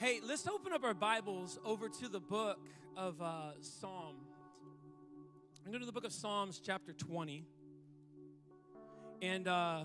[0.00, 2.58] Hey, let's open up our Bibles over to the book
[2.96, 3.50] of uh.
[5.62, 7.44] I'm going to the book of Psalms, chapter 20.
[9.20, 9.82] And uh,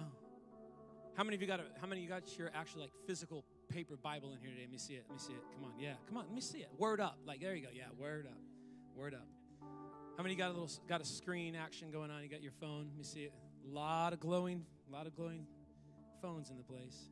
[1.15, 3.43] how many of you got a, how many of you got your actual like physical
[3.67, 4.61] paper Bible in here today?
[4.61, 5.03] Let me see it.
[5.09, 5.43] Let me see it.
[5.53, 6.23] Come on, yeah, come on.
[6.27, 6.69] Let me see it.
[6.77, 7.17] Word up.
[7.25, 7.69] Like there you go.
[7.73, 8.39] Yeah, word up.
[8.95, 9.27] Word up.
[10.15, 12.23] How many got a little got a screen action going on?
[12.23, 12.87] You got your phone.
[12.87, 13.33] Let me see it.
[13.69, 15.45] A lot of glowing, a lot of glowing
[16.21, 17.09] phones in the place.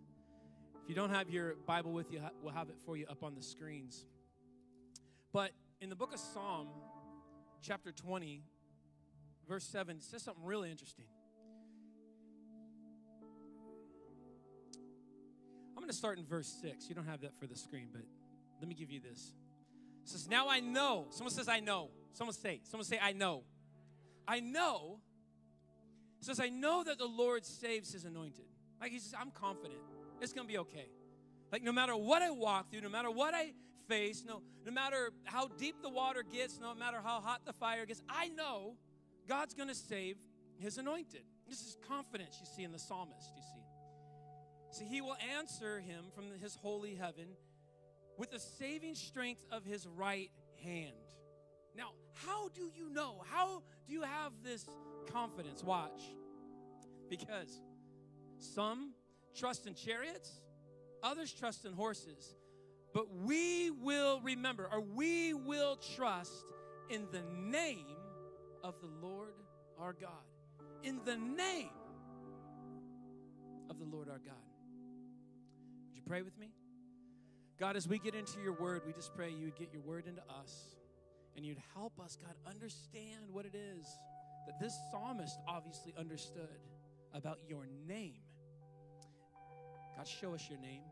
[0.84, 3.36] If you don't have your Bible with you, we'll have it for you up on
[3.36, 4.06] the screens.
[5.32, 6.68] But in the book of Psalm,
[7.62, 8.44] chapter 20,
[9.48, 11.06] verse 7, it says something really interesting.
[15.70, 16.90] I'm going to start in verse 6.
[16.90, 18.02] You don't have that for the screen, but
[18.60, 19.34] let me give you this.
[20.04, 21.08] It says, Now I know.
[21.12, 21.92] Someone says, I know.
[22.12, 23.44] Someone say, someone say, I know.
[24.28, 25.00] I know.
[26.20, 28.46] It says, I know that the Lord saves his anointed.
[28.82, 29.80] Like he says, I'm confident.
[30.22, 30.88] It's going to be okay.
[31.52, 33.54] Like no matter what I walk through, no matter what I
[33.88, 37.86] face, no, no matter how deep the water gets, no matter how hot the fire
[37.86, 38.76] gets, I know
[39.28, 40.18] God's going to save
[40.58, 41.24] his anointed.
[41.48, 44.80] This is confidence you see in the psalmist, you see.
[44.80, 47.28] See, he will answer him from his holy heaven
[48.18, 50.32] with the saving strength of his right
[50.64, 50.94] hand.
[51.76, 51.92] Now,
[52.26, 53.24] how do you know?
[53.32, 54.66] How do you have this
[55.12, 55.64] confidence?
[55.64, 56.02] Watch.
[57.10, 57.62] Because
[58.40, 58.94] some
[59.34, 60.32] trust in chariots,
[61.02, 62.36] others trust in horses.
[62.94, 66.46] But we will remember, or we will trust
[66.90, 67.98] in the name
[68.64, 69.34] of the Lord
[69.80, 70.12] our God.
[70.84, 71.70] In the name
[73.70, 74.36] of the Lord our God.
[75.88, 76.52] Would you pray with me?
[77.60, 80.06] God, as we get into your word, we just pray you would get your word
[80.08, 80.76] into us
[81.36, 83.88] and you'd help us, God, understand what it is
[84.46, 86.60] that this psalmist obviously understood
[87.14, 88.23] about your name.
[89.96, 90.84] God, show us your name.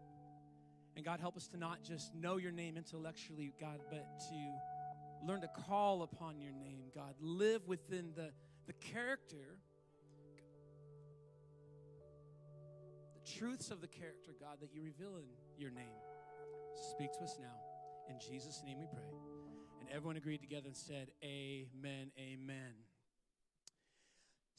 [0.96, 5.42] And God, help us to not just know your name intellectually, God, but to learn
[5.42, 7.16] to call upon your name, God.
[7.20, 8.32] Live within the,
[8.68, 9.58] the character,
[13.14, 15.26] the truths of the character, God, that you reveal in
[15.58, 15.86] your name.
[16.92, 17.56] Speak to us now.
[18.10, 19.04] In Jesus' name we pray.
[19.80, 22.74] And everyone agreed together and said, Amen, amen.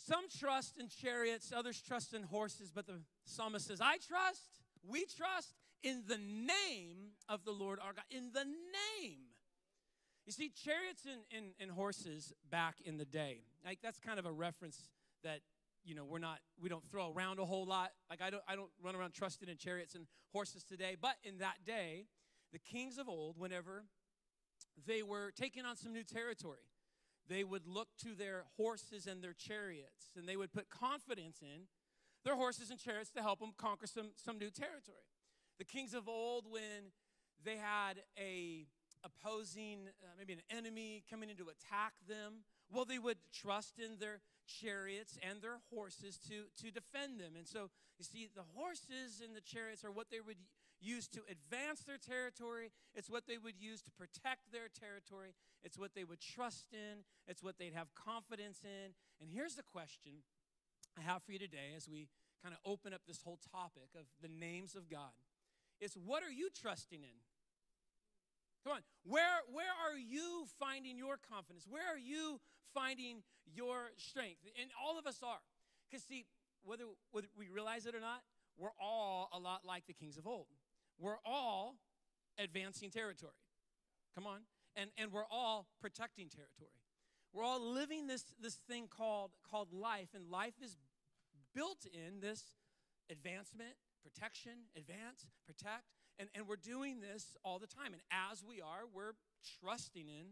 [0.06, 4.48] Some trust in chariots, others trust in horses, but the psalmist says, I trust,
[4.86, 8.04] we trust in the name of the Lord our God.
[8.10, 9.18] In the name.
[10.26, 14.26] You see, chariots and, and, and horses back in the day, like that's kind of
[14.26, 14.90] a reference
[15.22, 15.40] that
[15.84, 18.54] you know we're not we don't throw around a whole lot like i don't i
[18.54, 22.06] don't run around trusting in chariots and horses today but in that day
[22.52, 23.84] the kings of old whenever
[24.86, 26.60] they were taking on some new territory
[27.28, 31.66] they would look to their horses and their chariots, and they would put confidence in
[32.24, 35.06] their horses and chariots to help them conquer some, some new territory.
[35.58, 36.92] The kings of old, when
[37.44, 38.66] they had a
[39.04, 43.98] opposing, uh, maybe an enemy coming in to attack them, well, they would trust in
[43.98, 47.34] their chariots and their horses to, to defend them.
[47.36, 50.38] And so, you see, the horses and the chariots are what they would
[50.82, 52.70] used to advance their territory.
[52.94, 55.34] It's what they would use to protect their territory.
[55.62, 57.04] It's what they would trust in.
[57.26, 58.92] It's what they'd have confidence in.
[59.20, 60.26] And here's the question
[60.98, 62.08] I have for you today as we
[62.42, 65.14] kind of open up this whole topic of the names of God.
[65.80, 67.18] It's what are you trusting in?
[68.64, 68.82] Come on.
[69.04, 71.66] Where, where are you finding your confidence?
[71.68, 72.40] Where are you
[72.74, 74.40] finding your strength?
[74.60, 75.42] And all of us are.
[75.90, 76.26] Because, see,
[76.62, 78.22] whether, whether we realize it or not,
[78.56, 80.46] we're all a lot like the kings of old.
[80.98, 81.76] We're all
[82.38, 83.32] advancing territory.
[84.14, 84.40] Come on.
[84.76, 86.70] And, and we're all protecting territory.
[87.32, 90.76] We're all living this, this thing called, called life, and life is
[91.54, 92.42] built in this
[93.10, 95.84] advancement, protection, advance, protect.
[96.18, 97.92] And, and we're doing this all the time.
[97.92, 99.12] And as we are, we're
[99.60, 100.26] trusting in,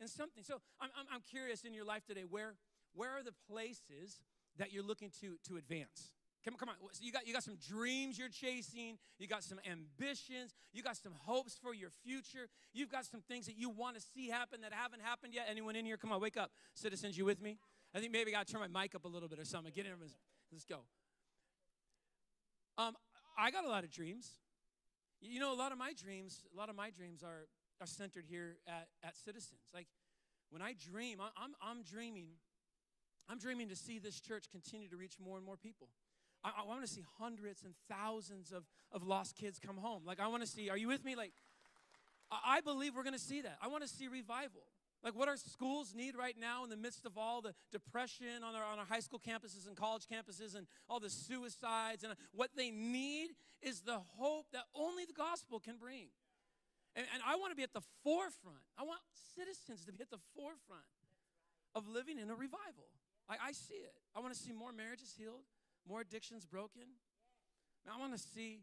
[0.00, 0.42] in something.
[0.42, 2.54] So I'm, I'm, I'm curious in your life today, where,
[2.94, 4.20] where are the places
[4.56, 6.12] that you're looking to, to advance?
[6.44, 6.76] Come on, come on.
[6.92, 8.96] So you got you got some dreams you're chasing.
[9.18, 10.54] You got some ambitions.
[10.72, 12.48] You got some hopes for your future.
[12.72, 15.46] You've got some things that you want to see happen that haven't happened yet.
[15.50, 15.98] Anyone in here?
[15.98, 17.18] Come on, wake up, citizens.
[17.18, 17.58] You with me?
[17.94, 19.72] I think maybe I got to turn my mic up a little bit or something.
[19.74, 19.92] Get in.
[20.50, 20.80] Let's go.
[22.78, 22.94] Um,
[23.36, 24.30] I got a lot of dreams.
[25.20, 26.42] You know, a lot of my dreams.
[26.54, 27.48] A lot of my dreams are
[27.80, 29.60] are centered here at at Citizens.
[29.74, 29.88] Like
[30.48, 32.30] when I dream, I'm I'm dreaming.
[33.28, 35.88] I'm dreaming to see this church continue to reach more and more people.
[36.44, 40.02] I, I want to see hundreds and thousands of, of lost kids come home.
[40.04, 41.14] Like, I want to see, are you with me?
[41.16, 41.32] Like,
[42.30, 43.58] I, I believe we're going to see that.
[43.62, 44.62] I want to see revival.
[45.02, 48.54] Like what our schools need right now in the midst of all the depression on
[48.54, 52.50] our, on our high school campuses and college campuses and all the suicides, and what
[52.54, 53.30] they need
[53.62, 56.08] is the hope that only the gospel can bring.
[56.94, 58.60] And, and I want to be at the forefront.
[58.78, 59.00] I want
[59.34, 60.84] citizens to be at the forefront
[61.74, 62.92] of living in a revival.
[63.28, 63.94] Like I see it.
[64.14, 65.46] I want to see more marriages healed,
[65.88, 66.82] more addictions broken.
[67.90, 68.60] I want to see,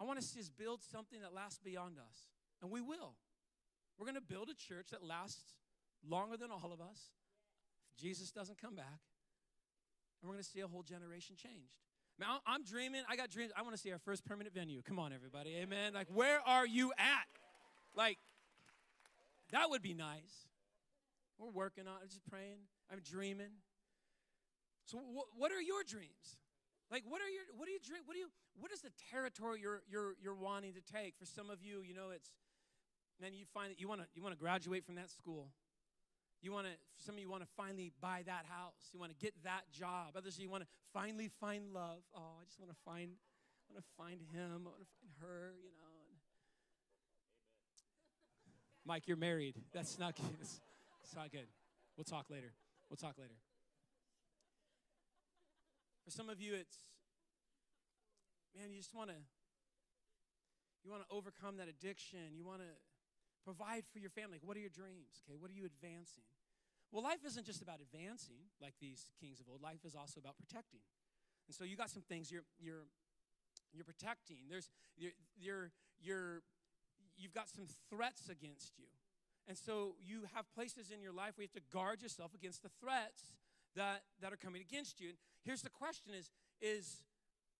[0.00, 2.28] I want to see us build something that lasts beyond us.
[2.60, 3.14] And we will.
[3.98, 5.54] We're going to build a church that lasts
[6.06, 7.12] longer than all of us
[7.90, 9.00] if Jesus doesn't come back.
[10.20, 11.76] And we're going to see a whole generation changed.
[12.18, 13.02] Man, I'm dreaming.
[13.08, 13.52] I got dreams.
[13.56, 14.82] I want to see our first permanent venue.
[14.82, 15.56] Come on, everybody.
[15.56, 15.94] Amen.
[15.94, 17.26] Like, where are you at?
[17.96, 18.18] Like,
[19.50, 20.48] that would be nice.
[21.38, 22.58] We're working on it, just praying.
[22.90, 23.50] I'm dreaming.
[24.92, 26.36] So, wh- what are your dreams?
[26.90, 28.02] Like, what are your what do you dream?
[28.04, 28.28] What do you
[28.60, 31.16] what is the territory you're you're you're wanting to take?
[31.16, 32.28] For some of you, you know, it's
[33.18, 35.48] man, you find that you want to you want to graduate from that school.
[36.42, 38.92] You want to some of you want to finally buy that house.
[38.92, 40.12] You want to get that job.
[40.14, 42.04] Others you want to finally find love.
[42.14, 44.68] Oh, I just want to find I want to find him.
[44.68, 45.96] I want to find her, you know.
[48.84, 49.54] Mike, you're married.
[49.72, 50.18] That's not
[51.02, 51.48] it's not good.
[51.96, 52.52] We'll talk later.
[52.90, 53.40] We'll talk later.
[56.04, 56.76] For some of you, it's,
[58.56, 59.16] man, you just want to,
[60.84, 62.34] you want to overcome that addiction.
[62.34, 62.72] You want to
[63.44, 64.38] provide for your family.
[64.42, 65.22] What are your dreams?
[65.22, 66.26] Okay, what are you advancing?
[66.90, 69.62] Well, life isn't just about advancing like these kings of old.
[69.62, 70.84] Life is also about protecting.
[71.48, 72.84] And so you got some things you're you're
[73.72, 74.44] you're protecting.
[74.50, 76.42] There's you're you're you're
[77.16, 78.86] you've got some threats against you.
[79.48, 82.62] And so you have places in your life where you have to guard yourself against
[82.62, 83.32] the threats
[83.76, 85.08] that, that are coming against you.
[85.08, 86.30] And here's the question is,
[86.60, 87.02] is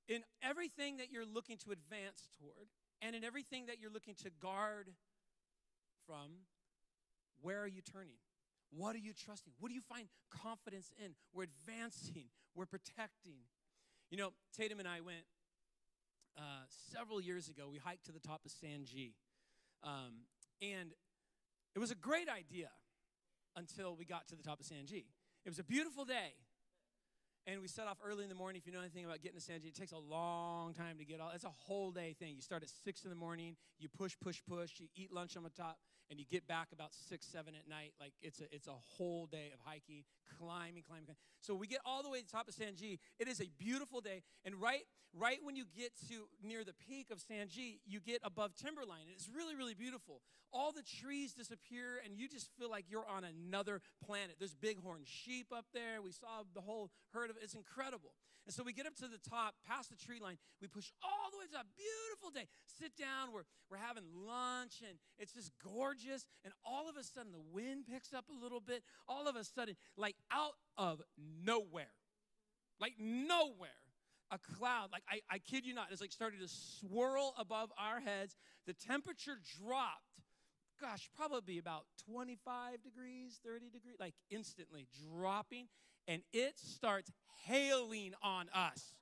[0.08, 2.68] in everything that you're looking to advance toward,
[3.00, 4.90] and in everything that you're looking to guard
[6.06, 6.46] from,
[7.40, 8.18] where are you turning?
[8.70, 9.52] What are you trusting?
[9.58, 11.12] What do you find confidence in?
[11.34, 13.40] We're advancing, we're protecting.
[14.10, 15.24] You know, Tatum and I went
[16.38, 19.14] uh, several years ago, we hiked to the top of San G.
[19.82, 20.26] Um,
[20.60, 20.92] and
[21.74, 22.68] it was a great idea
[23.56, 25.06] until we got to the top of San G.
[25.44, 26.34] It was a beautiful day.
[27.46, 28.60] And we set off early in the morning.
[28.60, 31.04] If you know anything about getting to San G, it takes a long time to
[31.04, 31.32] get all.
[31.34, 32.36] It's a whole day thing.
[32.36, 33.56] You start at six in the morning.
[33.80, 34.78] You push, push, push.
[34.78, 35.78] You eat lunch on the top,
[36.12, 37.94] and you get back about six, seven at night.
[37.98, 40.04] Like it's a it's a whole day of hiking,
[40.38, 41.06] climbing, climbing.
[41.06, 41.16] climbing.
[41.40, 43.00] So we get all the way to the top of San G.
[43.18, 44.82] It is a beautiful day, and right
[45.16, 49.08] right when you get to near the peak of San G, you get above timberline.
[49.08, 50.20] And it's really, really beautiful.
[50.52, 54.36] All the trees disappear, and you just feel like you're on another planet.
[54.38, 56.02] There's bighorn sheep up there.
[56.02, 57.42] We saw the whole herd of it.
[57.42, 58.12] It's incredible.
[58.44, 60.36] And so we get up to the top, past the tree line.
[60.60, 62.48] We push all the way to a beautiful day.
[62.66, 63.32] Sit down.
[63.32, 66.01] We're, we're having lunch, and it's just gorgeous.
[66.44, 68.82] And all of a sudden, the wind picks up a little bit.
[69.08, 71.00] All of a sudden, like out of
[71.44, 71.92] nowhere,
[72.80, 73.70] like nowhere,
[74.30, 78.00] a cloud, like I, I kid you not, it's like started to swirl above our
[78.00, 78.36] heads.
[78.66, 80.22] The temperature dropped,
[80.80, 85.66] gosh, probably about 25 degrees, 30 degrees, like instantly dropping,
[86.08, 87.12] and it starts
[87.44, 88.94] hailing on us.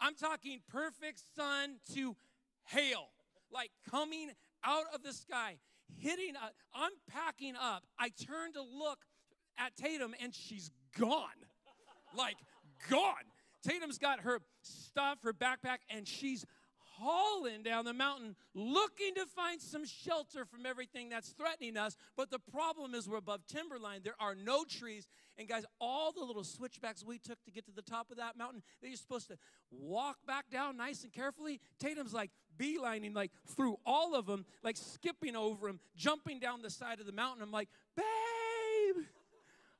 [0.00, 2.16] I'm talking perfect sun to
[2.64, 3.08] hail,
[3.52, 4.30] like coming
[4.64, 5.58] out of the sky,
[5.98, 7.84] hitting, uh, i I'm packing up.
[7.98, 8.98] I turn to look
[9.58, 11.28] at Tatum, and she's gone.
[12.16, 12.36] Like,
[12.88, 13.12] gone.
[13.62, 16.46] Tatum's got her stuff, her backpack, and she's
[17.00, 21.96] hauling down the mountain looking to find some shelter from everything that's threatening us.
[22.16, 24.00] But the problem is we're above timberline.
[24.04, 25.06] There are no trees.
[25.40, 28.36] And guys, all the little switchbacks we took to get to the top of that
[28.36, 29.38] mountain, that you're supposed to
[29.70, 31.60] walk back down nice and carefully.
[31.78, 36.68] Tatum's like beelining like through all of them, like skipping over them, jumping down the
[36.68, 37.42] side of the mountain.
[37.42, 39.04] I'm like, babe,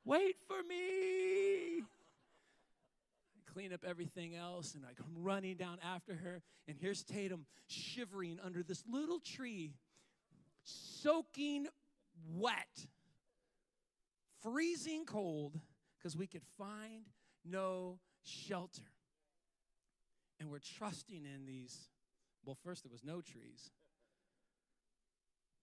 [0.06, 1.82] wait for me
[3.36, 6.40] I clean up everything else, and I come running down after her.
[6.68, 9.74] And here's Tatum shivering under this little tree,
[10.64, 11.66] soaking
[12.32, 12.86] wet,
[14.42, 15.58] freezing cold,
[15.98, 17.06] because we could find
[17.44, 18.82] no shelter.
[20.38, 21.88] And we're trusting in these.
[22.44, 23.70] Well, first, there was no trees.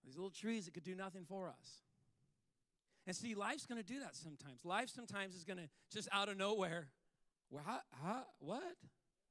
[0.06, 1.82] These little trees that could do nothing for us.
[3.06, 4.64] And see, life's going to do that sometimes.
[4.64, 6.90] Life sometimes is going to just out of nowhere
[7.50, 8.76] well, how, how, what?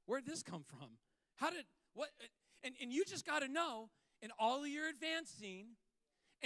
[0.06, 0.88] Where'd this come from?
[1.36, 2.08] How did, what?
[2.64, 3.90] And, and you just got to know
[4.22, 5.66] in all your advancing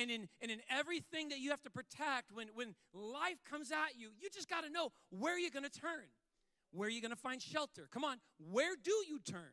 [0.00, 3.98] and in, and in everything that you have to protect, when, when life comes at
[3.98, 6.08] you, you just got to know where you're going to turn.
[6.72, 7.88] Where are you going to find shelter?
[7.92, 9.52] Come on, where do you turn?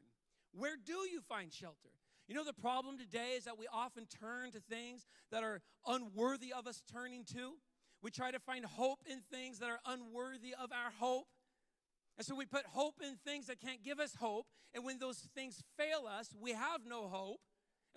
[0.53, 1.89] Where do you find shelter?
[2.27, 6.53] You know, the problem today is that we often turn to things that are unworthy
[6.57, 7.53] of us turning to.
[8.01, 11.27] We try to find hope in things that are unworthy of our hope.
[12.17, 14.45] And so we put hope in things that can't give us hope.
[14.73, 17.39] And when those things fail us, we have no hope.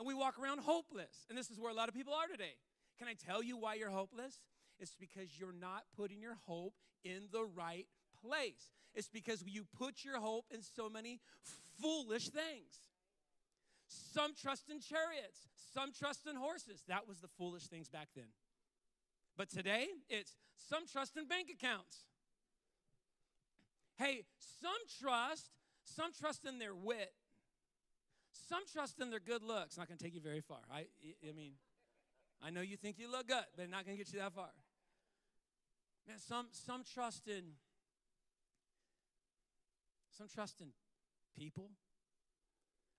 [0.01, 1.27] And we walk around hopeless.
[1.29, 2.55] And this is where a lot of people are today.
[2.99, 4.39] Can I tell you why you're hopeless?
[4.79, 6.73] It's because you're not putting your hope
[7.05, 7.87] in the right
[8.25, 8.71] place.
[8.95, 11.21] It's because you put your hope in so many
[11.83, 12.89] foolish things.
[13.89, 16.83] Some trust in chariots, some trust in horses.
[16.89, 18.33] That was the foolish things back then.
[19.37, 22.05] But today, it's some trust in bank accounts.
[23.99, 24.23] Hey,
[24.63, 25.51] some trust,
[25.85, 27.13] some trust in their wit.
[28.51, 29.79] Some trust in their good looks.
[29.79, 30.59] Not going to take you very far.
[30.73, 30.87] I,
[31.23, 31.53] I mean,
[32.43, 34.49] I know you think you look good, but not going to get you that far.
[36.09, 37.45] Man, some some trust in
[40.19, 40.67] some trust in
[41.39, 41.71] people.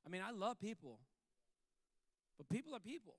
[0.05, 0.99] I mean, I love people,
[2.37, 3.15] but people are people.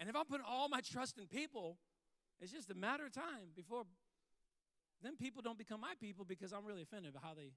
[0.00, 1.78] And if I'm putting all my trust in people,
[2.40, 3.84] it's just a matter of time before
[5.02, 7.52] then people don't become my people because I'm really offended by how they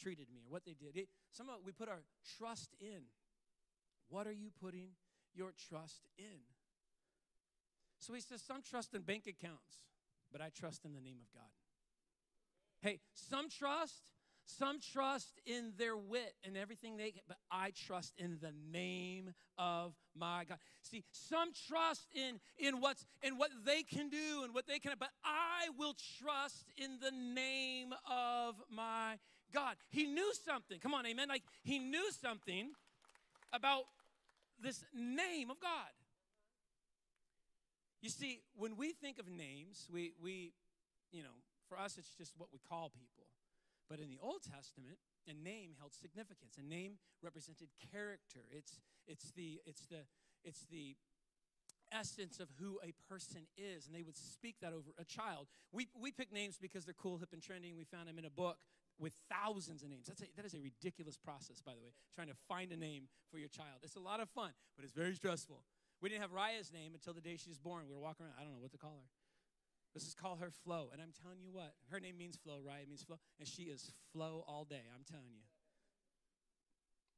[0.00, 0.96] treated me or what they did.
[0.96, 2.02] It, some of we put our
[2.38, 3.02] trust in.
[4.08, 4.90] What are you putting
[5.34, 6.40] your trust in?
[7.98, 9.80] So he says, some trust in bank accounts,
[10.30, 11.50] but I trust in the name of God.
[12.80, 14.02] Hey, some trust
[14.44, 19.94] some trust in their wit and everything they but I trust in the name of
[20.14, 20.58] my God.
[20.82, 24.92] See, some trust in in what's in what they can do and what they can,
[24.98, 29.18] but I will trust in the name of my
[29.52, 29.76] God.
[29.90, 30.78] He knew something.
[30.80, 31.28] Come on, amen.
[31.28, 32.70] Like he knew something
[33.52, 33.84] about
[34.60, 35.92] this name of God.
[38.00, 40.52] You see, when we think of names, we we,
[41.12, 41.36] you know,
[41.68, 43.26] for us it's just what we call people.
[43.88, 44.96] But in the Old Testament,
[45.28, 46.56] a name held significance.
[46.58, 48.40] A name represented character.
[48.50, 50.00] It's, it's, the, it's, the,
[50.44, 50.96] it's the
[51.92, 53.86] essence of who a person is.
[53.86, 55.48] And they would speak that over a child.
[55.72, 57.76] We, we pick names because they're cool, hip, and trending.
[57.76, 58.56] We found them in a book
[59.02, 60.06] with thousands of names.
[60.06, 63.10] That's a, that is a ridiculous process, by the way, trying to find a name
[63.30, 63.82] for your child.
[63.82, 65.64] It's a lot of fun, but it's very stressful.
[66.00, 67.84] We didn't have Raya's name until the day she was born.
[67.88, 69.10] We were walking around, I don't know what to call her.
[69.94, 70.88] Let's just call her Flo.
[70.92, 72.80] And I'm telling you what, her name means flow, right?
[72.80, 73.18] It means flow.
[73.38, 75.42] And she is flow all day, I'm telling you.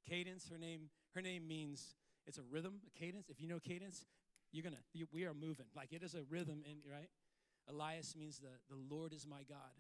[0.09, 1.95] Cadence, her name, her name means
[2.26, 3.29] it's a rhythm, a cadence.
[3.29, 4.05] If you know cadence,
[4.53, 5.67] you're gonna, you, we are moving.
[5.76, 7.09] Like it is a rhythm, in, right?
[7.69, 9.73] Elias means the, the Lord is my God?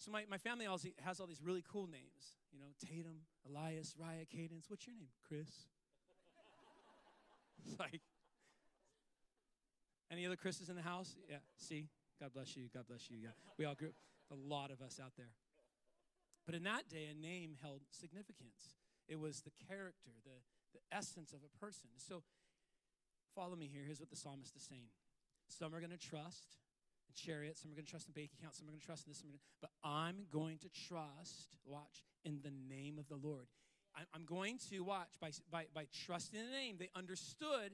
[0.00, 0.66] So my, my family
[1.04, 2.40] has all these really cool names.
[2.50, 4.64] You know, Tatum, Elias, Raya, Cadence.
[4.68, 5.12] What's your name?
[5.28, 5.68] Chris.
[7.78, 8.00] like,
[10.10, 11.16] any other Chris's in the house?
[11.28, 11.44] Yeah.
[11.58, 11.88] See?
[12.18, 12.70] God bless you.
[12.72, 13.18] God bless you.
[13.22, 13.36] Yeah.
[13.58, 13.92] We all grew
[14.32, 15.32] a lot of us out there.
[16.46, 18.80] But in that day, a name held significance.
[19.06, 20.40] It was the character, the,
[20.72, 21.90] the essence of a person.
[21.98, 22.22] So
[23.34, 23.82] follow me here.
[23.84, 24.88] Here's what the psalmist is saying.
[25.46, 26.56] Some are going to trust
[27.10, 29.06] in chariots, some are going to trust in bank accounts, some are going to trust
[29.06, 33.46] in this, gonna, but I'm going to trust, watch, in the name of the Lord.
[34.14, 36.76] I'm going to watch by, by, by trusting the name.
[36.78, 37.72] They understood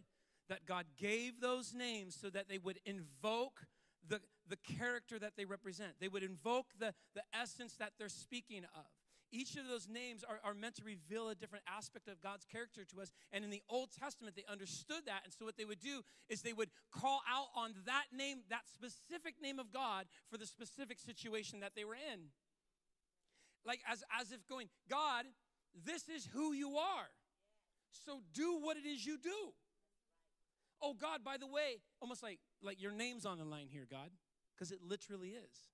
[0.48, 3.66] that God gave those names so that they would invoke
[4.08, 5.92] the, the character that they represent.
[6.00, 8.86] They would invoke the, the essence that they're speaking of.
[9.32, 12.84] Each of those names are, are meant to reveal a different aspect of God's character
[12.84, 13.10] to us.
[13.32, 15.22] And in the Old Testament, they understood that.
[15.24, 18.68] And so, what they would do is they would call out on that name, that
[18.72, 22.30] specific name of God, for the specific situation that they were in.
[23.64, 25.24] Like, as, as if going, God,
[25.84, 27.08] this is who you are.
[28.06, 29.52] So, do what it is you do.
[30.82, 34.10] Oh God, by the way, almost like like your name's on the line here, God,
[34.54, 35.70] because it literally is.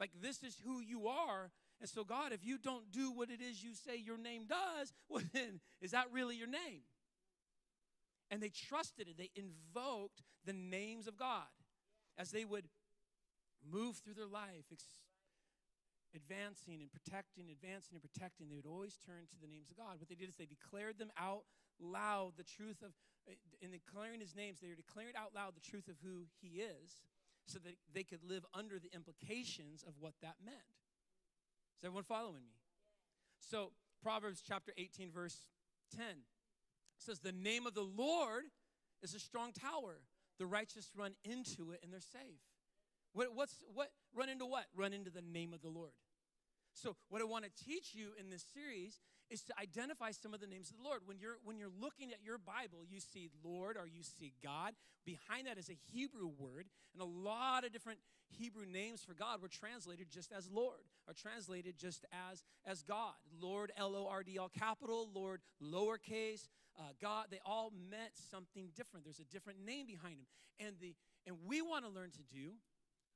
[0.00, 1.50] Like this is who you are.
[1.80, 4.92] And so God, if you don't do what it is you say your name does,
[5.08, 6.82] well then is that really your name?
[8.30, 9.16] And they trusted it.
[9.16, 11.46] They invoked the names of God
[12.18, 12.64] as they would
[13.70, 15.04] move through their life, ex-
[16.14, 18.48] advancing and protecting, advancing and protecting.
[18.48, 20.00] They would always turn to the names of God.
[20.00, 21.44] What they did is they declared them out
[21.78, 22.90] loud the truth of
[23.28, 26.62] uh, in declaring his names, they were declaring out loud the truth of who he
[26.62, 27.02] is
[27.46, 30.85] so that they could live under the implications of what that meant.
[31.78, 32.54] Is everyone following me?
[33.38, 35.36] So, Proverbs chapter 18, verse
[35.96, 36.04] 10
[36.98, 38.44] says, The name of the Lord
[39.02, 40.00] is a strong tower.
[40.38, 42.40] The righteous run into it and they're safe.
[43.12, 43.88] What, what's what?
[44.14, 44.66] Run into what?
[44.76, 45.92] Run into the name of the Lord.
[46.76, 50.40] So, what I want to teach you in this series is to identify some of
[50.40, 51.00] the names of the Lord.
[51.06, 54.74] When you're when you're looking at your Bible, you see Lord or you see God.
[55.06, 59.40] Behind that is a Hebrew word, and a lot of different Hebrew names for God
[59.40, 63.14] were translated just as Lord, or translated just as as God.
[63.40, 65.08] Lord, L O R D, all capital.
[65.14, 66.46] Lord, lowercase.
[66.78, 67.28] Uh, God.
[67.30, 69.06] They all meant something different.
[69.06, 70.26] There's a different name behind them,
[70.60, 70.94] and the
[71.26, 72.52] and we want to learn to do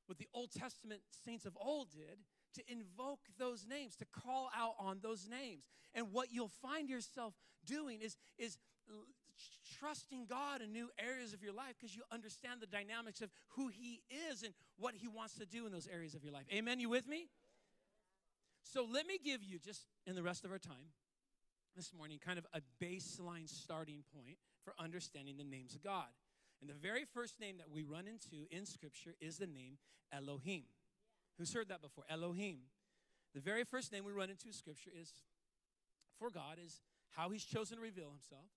[0.06, 2.24] what the Old Testament saints of old did
[2.54, 5.68] to invoke those names, to call out on those names.
[5.94, 7.34] And what you'll find yourself
[7.66, 8.58] doing is, is
[9.78, 13.68] trusting God in new areas of your life because you understand the dynamics of who
[13.68, 16.44] He is and what He wants to do in those areas of your life.
[16.52, 16.80] Amen?
[16.80, 17.28] You with me?
[18.62, 20.92] So let me give you, just in the rest of our time
[21.76, 26.06] this morning, kind of a baseline starting point for understanding the names of God.
[26.60, 29.78] And the very first name that we run into in Scripture is the name
[30.12, 30.64] Elohim.
[31.40, 32.04] Who's heard that before?
[32.10, 32.58] Elohim.
[33.34, 35.10] The very first name we run into in Scripture is
[36.18, 36.82] for God, is
[37.16, 38.50] how He's chosen to reveal Himself.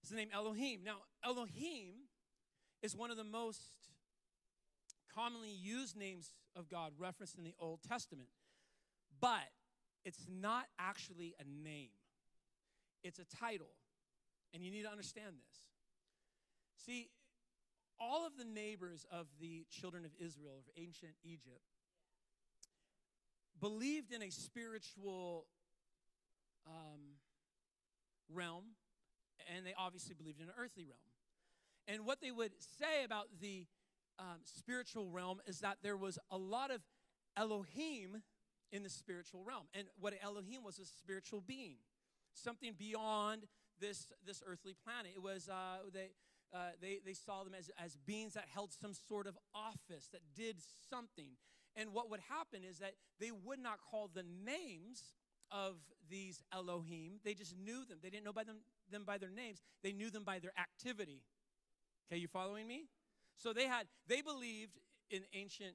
[0.00, 0.80] It's the name Elohim.
[0.82, 1.92] Now, Elohim
[2.82, 3.68] is one of the most
[5.14, 8.30] commonly used names of God referenced in the Old Testament,
[9.20, 9.52] but
[10.06, 11.90] it's not actually a name,
[13.04, 13.74] it's a title.
[14.54, 15.58] And you need to understand this.
[16.86, 17.10] See,
[18.00, 21.60] all of the neighbors of the children of Israel, of ancient Egypt,
[23.60, 25.46] believed in a spiritual
[26.66, 27.00] um,
[28.32, 28.64] realm,
[29.54, 30.98] and they obviously believed in an earthly realm.
[31.88, 33.66] And what they would say about the
[34.18, 36.80] um, spiritual realm is that there was a lot of
[37.36, 38.22] Elohim
[38.72, 39.64] in the spiritual realm.
[39.74, 41.76] And what Elohim was a spiritual being,
[42.34, 43.42] something beyond
[43.80, 45.12] this, this earthly planet.
[45.14, 46.10] It was, uh, they,
[46.52, 50.22] uh, they, they saw them as, as beings that held some sort of office, that
[50.34, 50.56] did
[50.90, 51.36] something.
[51.76, 55.02] And what would happen is that they would not call the names
[55.52, 55.76] of
[56.08, 57.98] these Elohim, they just knew them.
[58.02, 58.58] They didn't know by them,
[58.90, 61.22] them by their names, they knew them by their activity.
[62.10, 62.86] Okay, you following me?
[63.36, 64.78] So they had, they believed
[65.10, 65.74] in ancient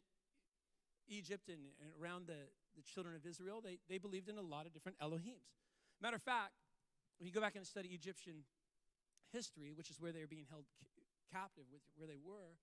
[1.08, 4.65] Egypt and, and around the, the children of Israel, they, they believed in a lot
[4.65, 5.51] of different Elohims.
[6.01, 6.53] Matter of fact,
[7.20, 8.43] when you go back and study Egyptian
[9.31, 10.65] history, which is where they were being held
[11.31, 11.65] captive,
[11.96, 12.58] where they were,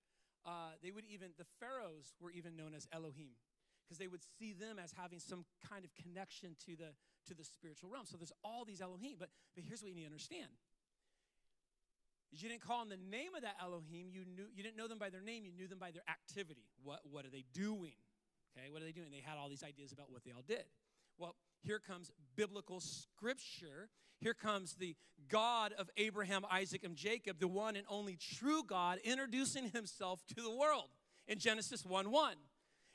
[0.45, 3.35] uh, they would even, the pharaohs were even known as Elohim
[3.83, 6.93] because they would see them as having some kind of connection to the,
[7.27, 8.05] to the spiritual realm.
[8.05, 10.49] So there's all these Elohim, but, but here's what you need to understand.
[12.31, 14.13] You didn't call them the name of that Elohim.
[14.13, 15.45] You, knew, you didn't know them by their name.
[15.45, 16.69] You knew them by their activity.
[16.83, 17.97] What, what are they doing?
[18.53, 19.09] Okay, what are they doing?
[19.09, 20.65] They had all these ideas about what they all did.
[21.17, 23.89] Well, here comes biblical scripture.
[24.19, 24.95] Here comes the
[25.29, 30.41] God of Abraham, Isaac, and Jacob, the one and only true God, introducing himself to
[30.41, 30.89] the world
[31.27, 32.35] in Genesis 1 1.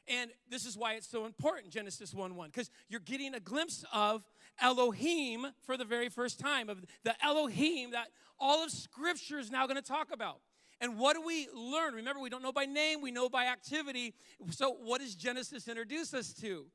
[0.06, 3.84] And this is why it's so important, Genesis 1 1, because you're getting a glimpse
[3.92, 4.22] of
[4.60, 9.66] Elohim for the very first time, of the Elohim that all of Scripture is now
[9.66, 10.40] going to talk about.
[10.80, 11.94] And what do we learn?
[11.94, 14.14] Remember, we don't know by name, we know by activity.
[14.50, 16.66] So, what does Genesis introduce us to?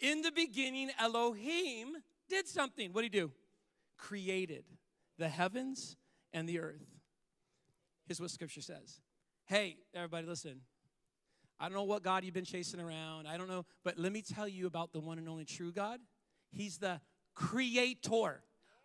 [0.00, 1.96] In the beginning, Elohim
[2.28, 2.92] did something.
[2.92, 3.32] What did he do?
[3.98, 4.64] Created
[5.18, 5.96] the heavens
[6.32, 6.84] and the earth.
[8.06, 9.00] Here's what Scripture says.
[9.46, 10.60] Hey, everybody, listen.
[11.58, 13.26] I don't know what God you've been chasing around.
[13.26, 16.00] I don't know, but let me tell you about the one and only true God.
[16.50, 17.00] He's the
[17.34, 18.42] creator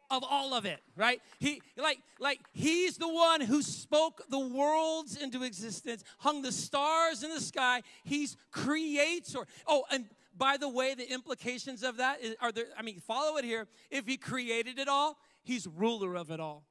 [0.09, 1.21] of all of it, right?
[1.39, 7.23] He like like he's the one who spoke the worlds into existence, hung the stars
[7.23, 7.81] in the sky.
[8.03, 9.47] He's creator.
[9.67, 10.05] Oh, and
[10.37, 13.67] by the way, the implications of that is, are there I mean, follow it here.
[13.89, 16.65] If he created it all, he's ruler of it all.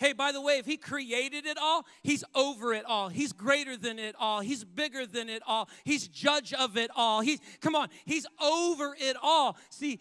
[0.00, 3.10] Hey, by the way, if He created it all, He's over it all.
[3.10, 4.40] He's greater than it all.
[4.40, 5.68] He's bigger than it all.
[5.84, 7.20] He's judge of it all.
[7.20, 9.58] He's, come on, He's over it all.
[9.68, 10.00] See,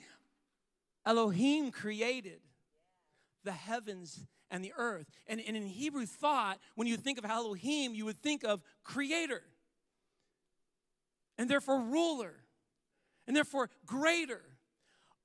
[1.06, 2.40] Elohim created
[3.44, 5.08] the heavens and the earth.
[5.28, 9.44] And, and in Hebrew thought, when you think of Elohim, you would think of creator,
[11.38, 12.36] and therefore ruler,
[13.30, 14.42] and therefore greater,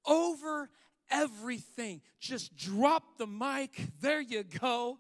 [0.07, 0.69] over
[1.11, 2.03] everything.
[2.21, 3.81] Just drop the mic.
[4.03, 4.99] There you go.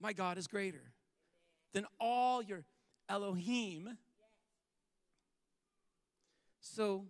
[0.00, 0.80] My God is greater
[1.74, 2.64] than all your
[3.06, 3.98] Elohim.
[6.62, 7.04] So,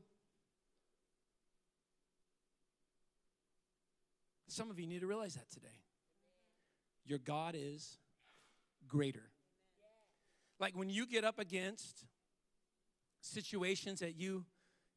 [4.49, 5.69] some of you need to realize that today.
[7.07, 7.97] Your God is
[8.89, 9.31] greater.
[10.59, 12.05] Like when you get up against
[13.21, 14.45] situations that you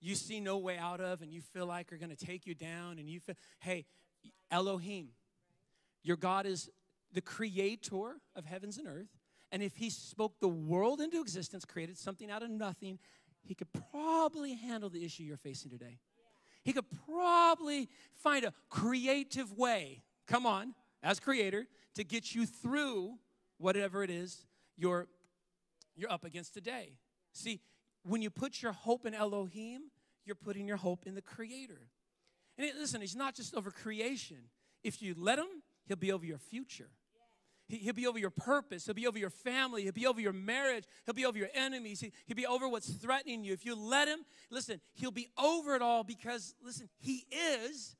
[0.01, 2.55] you see no way out of and you feel like are going to take you
[2.55, 3.85] down and you feel, hey,
[4.49, 5.09] Elohim,
[6.03, 6.69] your God is
[7.13, 9.09] the creator of heavens and earth.
[9.51, 12.97] And if he spoke the world into existence, created something out of nothing,
[13.43, 15.99] he could probably handle the issue you're facing today.
[16.63, 17.89] He could probably
[18.23, 23.15] find a creative way, come on, as creator, to get you through
[23.57, 24.45] whatever it is
[24.77, 25.07] you're,
[25.95, 26.93] you're up against today.
[27.33, 27.61] See,
[28.03, 29.83] when you put your hope in Elohim,
[30.25, 31.81] you're putting your hope in the Creator.
[32.57, 34.37] And listen, He's not just over creation.
[34.83, 35.47] If you let Him,
[35.85, 36.89] He'll be over your future.
[37.67, 38.85] He'll be over your purpose.
[38.85, 39.83] He'll be over your family.
[39.83, 40.83] He'll be over your marriage.
[41.05, 42.03] He'll be over your enemies.
[42.25, 43.53] He'll be over what's threatening you.
[43.53, 47.95] If you let him, listen, he'll be over it all because, listen, he is.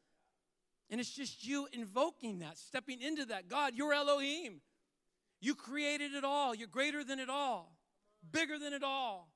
[0.90, 3.48] And it's just you invoking that, stepping into that.
[3.48, 4.60] God, you're Elohim.
[5.40, 6.54] You created it all.
[6.54, 7.78] You're greater than it all,
[8.30, 9.30] bigger than it all.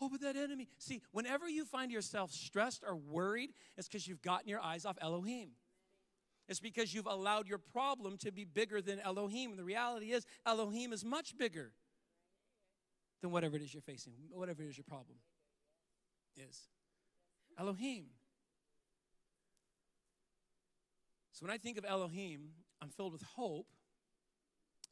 [0.00, 0.68] Oh, but that enemy.
[0.78, 4.96] See, whenever you find yourself stressed or worried, it's because you've gotten your eyes off
[5.00, 5.50] Elohim.
[6.48, 9.50] It's because you've allowed your problem to be bigger than Elohim.
[9.50, 11.72] And the reality is, Elohim is much bigger
[13.20, 15.18] than whatever it is you're facing, whatever it is your problem
[16.36, 16.68] is.
[17.58, 18.06] Elohim.
[21.32, 23.66] So when I think of Elohim, I'm filled with hope,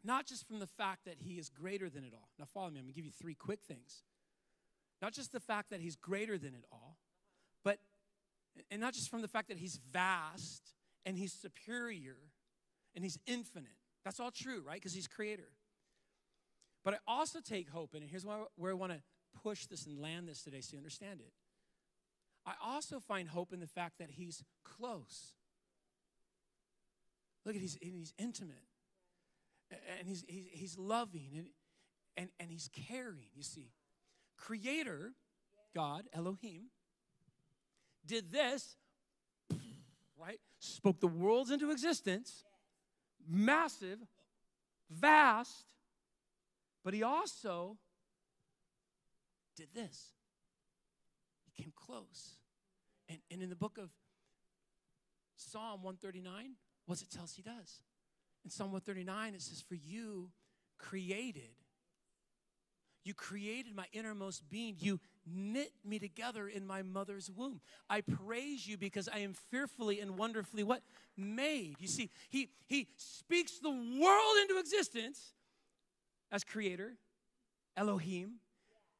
[0.05, 2.29] not just from the fact that he is greater than it all.
[2.39, 4.03] Now, follow me, I'm gonna give you three quick things.
[5.03, 6.97] Not just the fact that he's greater than it all,
[7.65, 7.79] but,
[8.71, 10.73] and not just from the fact that he's vast
[11.05, 12.17] and he's superior
[12.95, 13.77] and he's infinite.
[14.05, 14.77] That's all true, right?
[14.77, 15.49] Because he's creator.
[16.85, 18.09] But I also take hope in it.
[18.11, 19.01] Here's where I want to
[19.43, 21.33] push this and land this today so you understand it.
[22.47, 25.35] I also find hope in the fact that he's close.
[27.45, 28.63] Look at he's he's intimate.
[29.99, 31.49] And he's he's, he's loving and,
[32.17, 33.73] and, and he's caring, you see.
[34.37, 35.13] Creator,
[35.75, 36.71] God, Elohim,
[38.07, 38.77] did this
[40.19, 40.41] right?
[40.59, 42.45] Spoke the worlds into existence,
[43.29, 43.99] massive,
[44.91, 45.67] vast,
[46.85, 47.77] but he also
[49.57, 50.11] did this.
[51.45, 52.37] He came close.
[53.09, 53.91] And, and in the book of
[55.37, 56.53] Psalm 139,
[56.87, 57.83] what's it tell us he does?
[58.45, 60.31] In Psalm 139, it says, For you
[60.79, 61.51] created
[63.07, 64.75] you created my innermost being.
[64.81, 67.61] You knit me together in my mother's womb.
[67.89, 70.83] I praise you because I am fearfully and wonderfully what?
[71.17, 71.77] Made.
[71.79, 75.35] You see, he, he speaks the world into existence
[76.33, 76.95] as creator,
[77.77, 78.41] Elohim.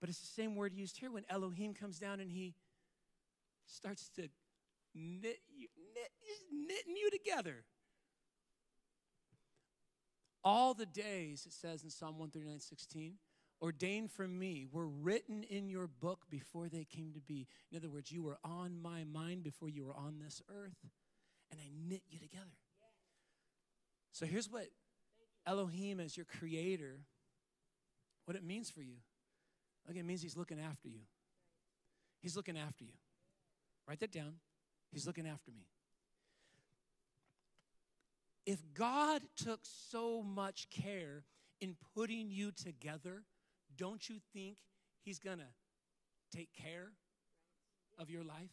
[0.01, 2.55] But it's the same word used here when Elohim comes down and he
[3.67, 4.29] starts to
[4.95, 6.11] knit you, knit,
[6.53, 7.65] knitting you together.
[10.45, 13.15] All the days, it says in Psalm 139 16,
[13.61, 17.47] ordained for me were written in your book before they came to be.
[17.71, 20.77] In other words, you were on my mind before you were on this earth,
[21.51, 22.59] and I knit you together.
[24.13, 24.67] So here's what
[25.47, 27.01] Elohim, as your creator,
[28.25, 28.97] what it means for you.
[29.87, 31.01] Look, it means he's looking after you.
[32.21, 32.95] He's looking after you.
[33.87, 34.35] Write that down.
[34.91, 35.67] He's looking after me.
[38.45, 41.25] If God took so much care
[41.61, 43.23] in putting you together,
[43.77, 44.57] don't you think
[45.03, 46.93] He's going to take care
[47.99, 48.51] of your life?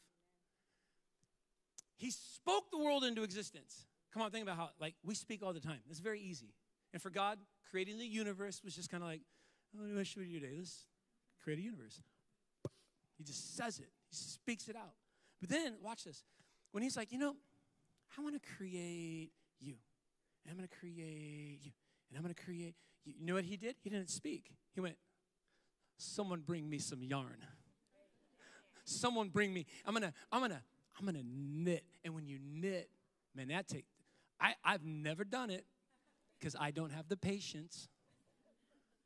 [1.96, 3.86] He spoke the world into existence.
[4.14, 5.80] Come on, think about how, like, we speak all the time.
[5.90, 6.54] It's very easy.
[6.92, 7.40] And for God,
[7.72, 9.22] creating the universe was just kind of like,
[9.76, 10.56] oh, what should we do today?
[10.58, 10.86] Let's
[11.44, 12.02] create a universe.
[13.18, 14.94] He just says it, he speaks it out.
[15.40, 16.24] But then, watch this.
[16.72, 17.36] When he's like, you know,
[18.18, 19.76] I want to create you,
[20.44, 21.72] and I'm going to create you,
[22.10, 23.76] and I'm going to create, you You know what he did?
[23.84, 24.52] He didn't speak.
[24.74, 24.96] He went,
[25.98, 27.38] someone bring me some yarn.
[28.86, 30.62] Someone bring me, I'm gonna, I'm gonna,
[31.00, 31.84] I'm gonna knit.
[32.04, 32.90] And when you knit,
[33.36, 33.86] man, that take
[34.44, 35.66] I, I've never done it
[36.38, 37.88] because I don't have the patience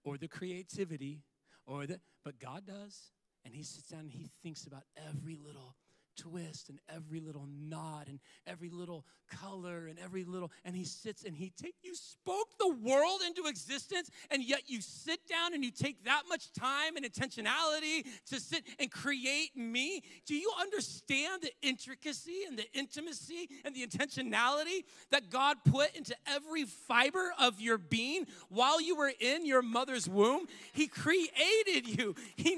[0.04, 1.22] or the creativity
[1.68, 3.12] or the but God does.
[3.46, 5.76] And he sits down and he thinks about every little
[6.18, 11.24] twist and every little knot and every little color and every little and he sits
[11.24, 15.64] and he take you spoke the world into existence and yet you sit down and
[15.64, 20.02] you take that much time and intentionality to sit and create me.
[20.26, 26.16] Do you understand the intricacy and the intimacy and the intentionality that God put into
[26.28, 28.26] every fiber of your being?
[28.50, 32.16] While you were in your mother's womb he created you.
[32.36, 32.56] He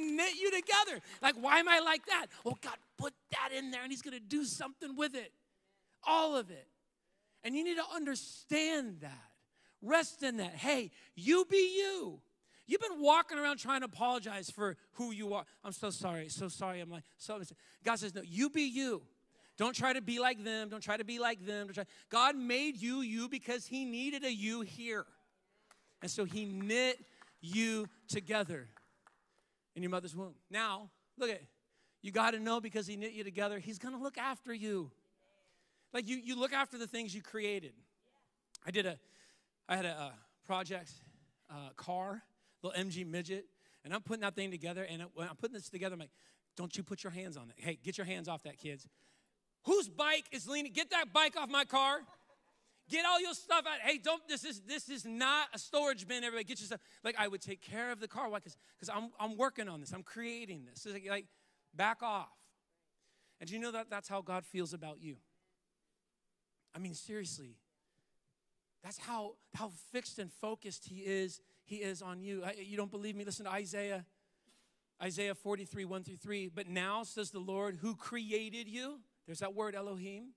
[0.51, 3.91] you together like why am I like that well God put that in there and
[3.91, 5.31] He's going to do something with it.
[6.05, 6.67] All of it.
[7.43, 9.17] And you need to understand that.
[9.81, 10.53] Rest in that.
[10.53, 12.19] Hey, you be you.
[12.67, 15.45] You've been walking around trying to apologize for who you are.
[15.63, 16.81] I'm so sorry, so sorry.
[16.81, 17.41] I'm like, so
[17.83, 19.01] God says, no, you be you.
[19.57, 20.69] Don't try to be like them.
[20.69, 21.69] Don't try to be like them.
[21.73, 21.85] Try.
[22.09, 25.05] God made you you because He needed a you here.
[26.01, 26.99] And so He knit
[27.41, 28.67] you together
[29.79, 30.33] in your mother's womb.
[30.51, 31.41] Now, look at
[32.01, 34.91] you got to know because He knit you together, He's going to look after you.
[35.93, 37.71] Like you, you look after the things you created.
[38.67, 38.99] I did a,
[39.69, 40.13] I had a, a
[40.45, 40.91] project
[41.49, 42.21] uh, car,
[42.61, 43.45] little MG midget,
[43.85, 44.85] and I'm putting that thing together.
[44.87, 46.11] And when I'm putting this together, I'm like,
[46.57, 47.55] don't you put your hands on it.
[47.55, 48.85] Hey, get your hands off that, kids.
[49.63, 50.73] Whose bike is leaning?
[50.73, 52.01] Get that bike off my car.
[52.89, 53.79] Get all your stuff out.
[53.83, 54.27] Hey, don't.
[54.27, 56.23] This is this is not a storage bin.
[56.23, 56.79] Everybody, get your stuff.
[57.03, 58.29] Like I would take care of the car.
[58.29, 58.39] Why?
[58.39, 58.57] Because
[58.91, 59.91] I'm I'm working on this.
[59.93, 60.85] I'm creating this.
[60.85, 61.25] It's Like, like
[61.75, 62.27] back off.
[63.39, 65.17] And do you know that that's how God feels about you?
[66.75, 67.57] I mean, seriously.
[68.83, 71.41] That's how how fixed and focused He is.
[71.65, 72.43] He is on you.
[72.57, 73.23] You don't believe me?
[73.23, 74.05] Listen to Isaiah.
[75.01, 76.49] Isaiah 43, 1 through 3.
[76.53, 78.99] But now says the Lord who created you.
[79.27, 80.29] There's that word Elohim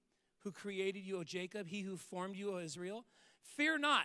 [0.45, 3.05] who created you, O Jacob, he who formed you, O Israel.
[3.57, 4.05] Fear not.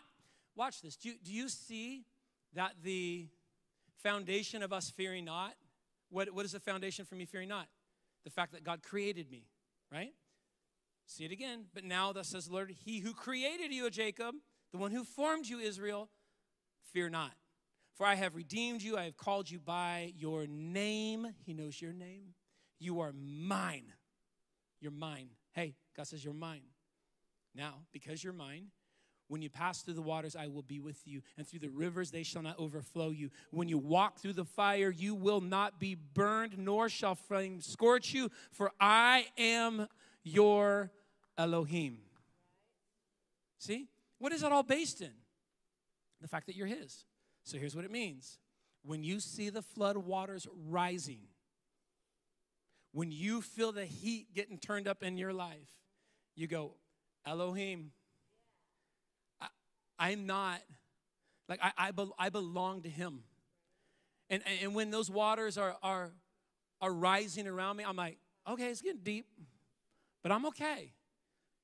[0.55, 0.95] Watch this.
[0.95, 2.05] Do you, do you see
[2.53, 3.27] that the
[4.01, 5.53] foundation of us fearing not?
[6.09, 7.67] What, what is the foundation for me fearing not?
[8.23, 9.45] The fact that God created me,
[9.91, 10.13] right?
[11.05, 11.65] See it again.
[11.73, 14.35] But now, thus says the Lord, He who created you, O Jacob,
[14.71, 16.09] the one who formed you, Israel,
[16.91, 17.31] fear not.
[17.95, 21.27] For I have redeemed you, I have called you by your name.
[21.45, 22.35] He knows your name.
[22.79, 23.91] You are mine.
[24.79, 25.29] You're mine.
[25.57, 26.61] Hey, God says, You're mine.
[27.55, 28.67] Now, because you're mine,
[29.27, 32.11] when you pass through the waters, I will be with you, and through the rivers,
[32.11, 33.31] they shall not overflow you.
[33.49, 38.13] When you walk through the fire, you will not be burned, nor shall flame scorch
[38.13, 39.87] you, for I am
[40.23, 40.91] your
[41.39, 41.97] Elohim.
[43.57, 43.87] See?
[44.19, 45.11] What is that all based in?
[46.21, 47.05] The fact that you're His.
[47.43, 48.37] So here's what it means
[48.83, 51.21] when you see the flood waters rising,
[52.91, 55.69] when you feel the heat getting turned up in your life,
[56.35, 56.73] you go,
[57.25, 57.91] Elohim,
[59.99, 60.61] I, am not,
[61.49, 63.23] like, I, I, be, I belong to Him.
[64.29, 66.11] And, and when those waters are, are,
[66.81, 69.25] are rising around me, I'm like, okay, it's getting deep,
[70.23, 70.93] but I'm okay.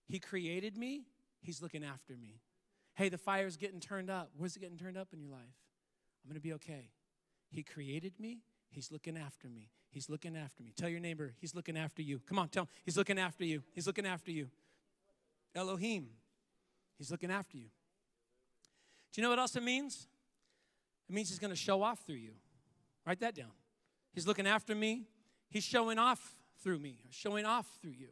[0.07, 1.03] He created me,
[1.41, 2.41] He's looking after me.
[2.95, 4.29] Hey, the fire's getting turned up.
[4.37, 5.57] Where's it getting turned up in your life?
[6.23, 6.91] I'm gonna be okay.
[7.49, 9.69] He created me, He's looking after me.
[9.93, 10.73] He's looking after me.
[10.75, 12.19] Tell your neighbor, He's looking after you.
[12.27, 13.61] Come on, tell him, He's looking after you.
[13.73, 14.47] He's looking after you.
[15.55, 16.07] Elohim,
[16.97, 17.67] He's looking after you.
[19.11, 20.07] Do you know what else it means?
[21.07, 22.31] It means He's going to show off through you.
[23.05, 23.51] Write that down.
[24.13, 25.03] He's looking after me.
[25.49, 28.07] He's showing off through me, showing off through you.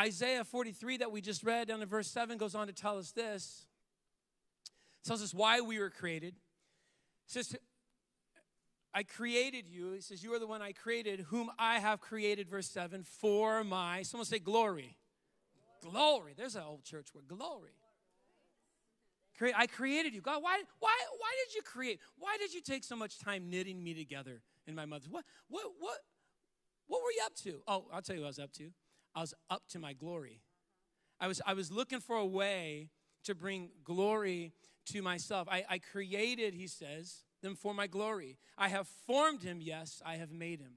[0.00, 3.12] Isaiah 43 that we just read down in verse 7 goes on to tell us
[3.12, 3.66] this.
[5.02, 6.34] It tells us why we were created.
[6.34, 7.54] It says,
[8.94, 9.92] I created you.
[9.92, 13.64] He says, You are the one I created, whom I have created, verse 7, for
[13.64, 14.96] my, someone say glory.
[15.82, 16.34] Glory.
[16.36, 17.72] There's an old church word, glory.
[19.56, 20.20] I created you.
[20.20, 21.98] God, why, why, why did you create?
[22.18, 25.08] Why did you take so much time knitting me together in my mother's?
[25.08, 25.98] What, what, what,
[26.86, 27.60] what were you up to?
[27.66, 28.70] Oh, I'll tell you what I was up to.
[29.14, 30.40] I was up to my glory.
[31.20, 32.90] I was, I was looking for a way
[33.24, 34.52] to bring glory
[34.86, 35.48] to myself.
[35.50, 38.38] I, I created, he says, them for my glory.
[38.58, 40.72] I have formed him, yes, I have made him.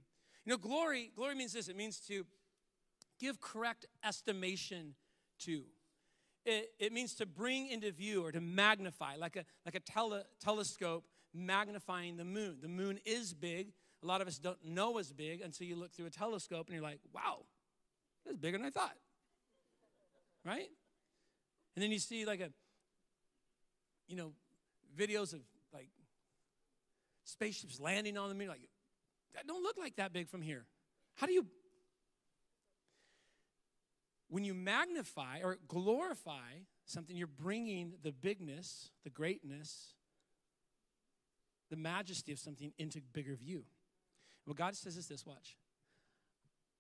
[0.46, 2.26] You know, glory, glory means this it means to
[3.20, 4.94] give correct estimation
[5.40, 5.64] to.
[6.46, 10.24] It, it means to bring into view or to magnify, like a, like a tele,
[10.40, 11.04] telescope
[11.34, 12.58] magnifying the moon.
[12.62, 13.74] The moon is big.
[14.04, 16.76] A lot of us don't know it's big until you look through a telescope and
[16.76, 17.40] you're like, wow,
[18.26, 18.96] that's bigger than I thought.
[20.46, 20.70] Right?
[21.76, 22.50] And then you see like a,
[24.08, 24.32] you know,
[24.98, 25.42] videos of
[27.28, 28.48] spaceships landing on the moon.
[28.48, 28.70] Like,
[29.36, 30.66] that don't look like that big from here.
[31.16, 31.46] How do you?
[34.30, 39.94] When you magnify or glorify something, you're bringing the bigness, the greatness,
[41.70, 43.64] the majesty of something into bigger view.
[44.46, 45.58] What God says is this watch.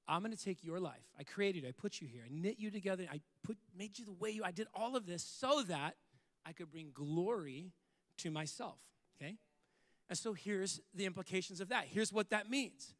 [0.08, 1.04] I'm going to take your life.
[1.20, 1.70] I created you.
[1.70, 2.22] I put you here.
[2.26, 3.06] I knit you together.
[3.12, 4.44] I put, made you the way you.
[4.44, 5.96] I did all of this so that
[6.46, 7.74] I could bring glory
[8.20, 8.80] to myself.
[9.22, 9.36] Okay?
[10.10, 11.86] And so here's the implications of that.
[11.88, 12.94] Here's what that means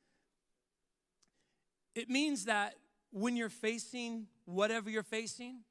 [1.96, 2.76] it means that
[3.12, 5.62] when you're facing whatever you're facing,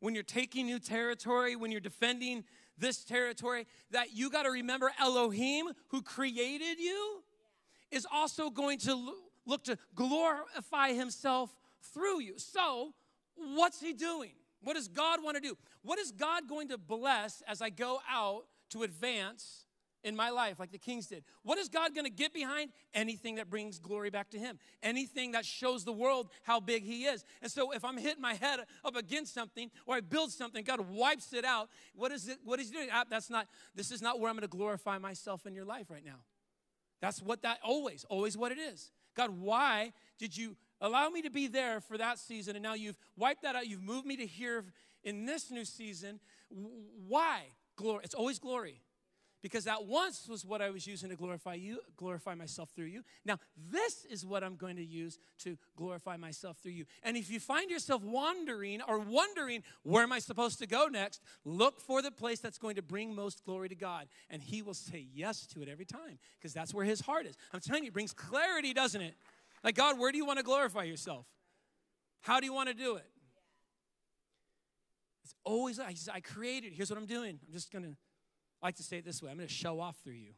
[0.00, 2.44] when you're taking new territory, when you're defending
[2.78, 7.22] this territory, that you got to remember Elohim, who created you,
[7.90, 9.14] is also going to
[9.46, 11.54] look to glorify himself
[11.92, 12.38] through you.
[12.38, 12.94] So,
[13.36, 14.32] what's he doing?
[14.62, 15.56] What does God want to do?
[15.82, 19.66] What is God going to bless as I go out to advance
[20.04, 21.24] in my life, like the kings did.
[21.42, 22.70] What is God going to get behind?
[22.92, 27.04] Anything that brings glory back to Him, anything that shows the world how big He
[27.04, 27.24] is.
[27.42, 30.80] And so, if I'm hitting my head up against something or I build something, God
[30.80, 31.70] wipes it out.
[31.94, 32.38] What is it?
[32.44, 32.88] What is He doing?
[32.92, 33.48] Ah, that's not.
[33.74, 36.20] This is not where I'm going to glorify myself in your life right now.
[37.00, 38.92] That's what that always, always what it is.
[39.16, 42.98] God, why did you allow me to be there for that season, and now you've
[43.16, 43.66] wiped that out?
[43.66, 44.64] You've moved me to here
[45.02, 46.20] in this new season.
[46.50, 47.44] Why
[47.76, 48.02] glory?
[48.04, 48.83] It's always glory
[49.44, 53.02] because that once was what I was using to glorify you, glorify myself through you.
[53.26, 53.38] Now,
[53.70, 56.86] this is what I'm going to use to glorify myself through you.
[57.02, 61.20] And if you find yourself wandering or wondering, where am I supposed to go next?
[61.44, 64.06] Look for the place that's going to bring most glory to God.
[64.30, 67.36] And He will say yes to it every time because that's where His heart is.
[67.52, 69.14] I'm telling you, it brings clarity, doesn't it?
[69.62, 71.26] Like, God, where do you want to glorify yourself?
[72.22, 73.10] How do you want to do it?
[75.22, 77.38] It's always, I, I created, here's what I'm doing.
[77.46, 77.94] I'm just going to
[78.64, 80.32] I like to say it this way I'm going to show off through you.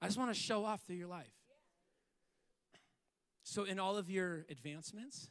[0.00, 1.34] I just want to show off through your life.
[3.42, 5.28] So, in all of your advancements,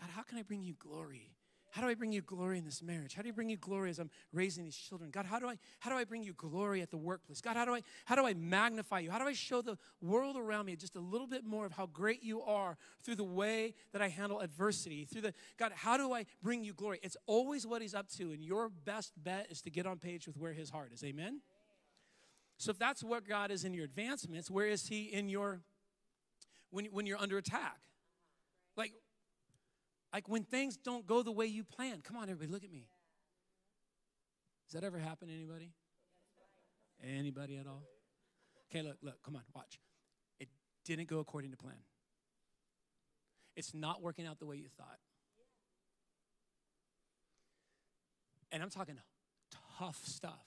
[0.00, 1.32] God, how can I bring you glory?
[1.70, 3.14] How do I bring you glory in this marriage?
[3.14, 5.10] How do you bring you glory as I'm raising these children?
[5.10, 7.40] God, how do I how do I bring you glory at the workplace?
[7.40, 9.10] God, how do I how do I magnify you?
[9.10, 11.86] How do I show the world around me just a little bit more of how
[11.86, 15.04] great you are through the way that I handle adversity?
[15.04, 16.98] Through the God, how do I bring you glory?
[17.02, 20.26] It's always what he's up to, and your best bet is to get on page
[20.26, 21.04] with where his heart is.
[21.04, 21.40] Amen.
[22.58, 25.60] So if that's what God is in your advancements, where is he in your
[26.70, 27.78] when when you're under attack?
[28.76, 28.92] Like
[30.12, 32.00] like when things don't go the way you plan.
[32.02, 32.86] Come on, everybody, look at me.
[34.66, 35.72] Does that ever happen to anybody?
[37.02, 37.82] Anybody at all?
[38.70, 39.78] Okay, look, look, come on, watch.
[40.38, 40.48] It
[40.84, 41.82] didn't go according to plan.
[43.56, 44.98] It's not working out the way you thought.
[48.52, 48.96] And I'm talking
[49.78, 50.46] tough stuff.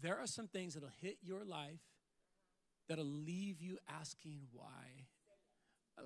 [0.00, 1.80] There are some things that'll hit your life
[2.88, 5.06] that'll leave you asking why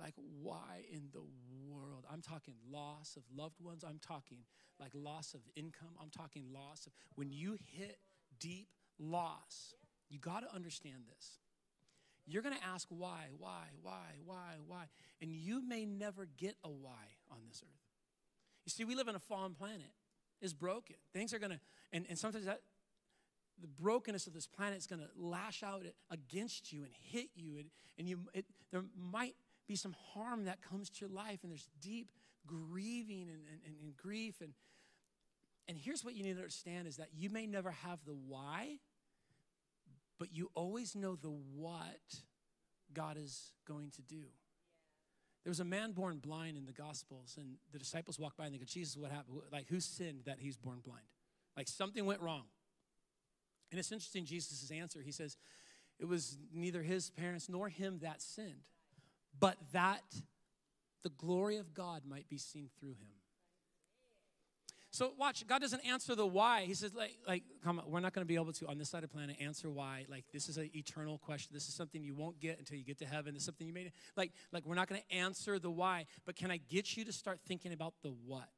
[0.01, 1.23] like why in the
[1.69, 2.05] world?
[2.11, 3.85] I'm talking loss of loved ones.
[3.85, 4.39] I'm talking
[4.79, 5.97] like loss of income.
[6.01, 7.99] I'm talking loss of when you hit
[8.39, 9.75] deep loss
[10.13, 11.39] you got to understand this.
[12.27, 14.85] You're going to ask why why why why why
[15.21, 17.81] and you may never get a why on this earth.
[18.65, 19.91] You see we live on a fallen planet.
[20.41, 20.97] It's broken.
[21.13, 21.61] Things are going to
[21.93, 22.61] and, and sometimes that
[23.61, 27.57] the brokenness of this planet is going to lash out against you and hit you
[27.57, 27.67] and,
[27.99, 29.35] and you it, there might
[29.67, 32.09] be some harm that comes to your life, and there's deep
[32.47, 34.41] grieving and, and, and grief.
[34.41, 34.53] And,
[35.69, 38.79] and here's what you need to understand is that you may never have the why,
[40.19, 42.01] but you always know the what
[42.93, 44.25] God is going to do.
[45.45, 48.55] There was a man born blind in the Gospels, and the disciples walked by and
[48.55, 49.39] they go, Jesus, what happened?
[49.51, 51.05] Like, who sinned that he's born blind?
[51.57, 52.45] Like, something went wrong.
[53.73, 55.01] And it's interesting, Jesus' answer.
[55.01, 55.37] He says,
[55.99, 58.69] It was neither his parents nor him that sinned,
[59.39, 60.03] but that
[61.03, 63.13] the glory of God might be seen through him.
[64.93, 66.65] So watch, God doesn't answer the why.
[66.65, 68.91] He says, like, like, come on, we're not going to be able to on this
[68.91, 70.05] side of the planet answer why.
[70.07, 71.49] Like, this is an eternal question.
[71.55, 73.33] This is something you won't get until you get to heaven.
[73.33, 76.37] This is something you may like, like, we're not going to answer the why, but
[76.37, 78.51] can I get you to start thinking about the what?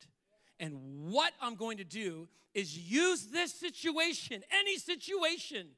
[0.58, 0.74] And
[1.08, 5.68] what I'm going to do is use this situation, any situation,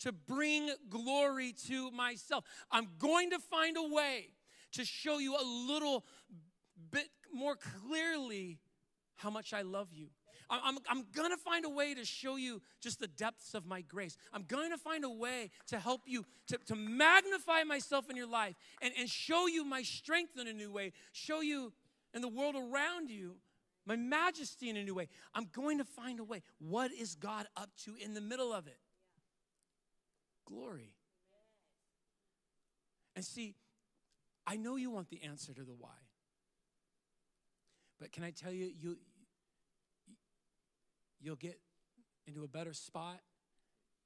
[0.00, 2.44] to bring glory to myself.
[2.70, 4.28] I'm going to find a way
[4.72, 6.04] to show you a little
[6.90, 8.58] bit more clearly
[9.16, 10.08] how much I love you.
[10.50, 14.16] I'm, I'm to find a way to show you just the depths of my grace.
[14.32, 18.26] I'm going to find a way to help you to, to magnify myself in your
[18.26, 21.72] life and, and show you my strength in a new way, show you
[22.12, 23.36] in the world around you
[23.86, 25.08] my majesty in a new way.
[25.34, 26.42] I'm going to find a way.
[26.58, 28.78] What is God up to in the middle of it?
[30.44, 30.94] Glory.
[33.16, 33.54] And see,
[34.46, 35.90] I know you want the answer to the why.
[38.00, 38.98] But can I tell you, you
[41.20, 41.58] you'll get
[42.26, 43.20] into a better spot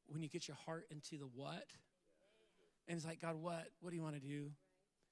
[0.06, 1.66] when you get your heart into the what.
[2.86, 3.68] And it's like, God, what?
[3.80, 4.50] What do you want to do?